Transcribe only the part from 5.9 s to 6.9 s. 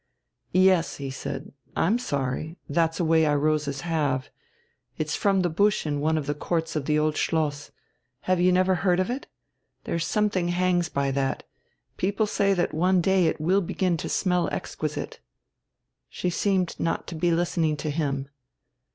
one of the courts of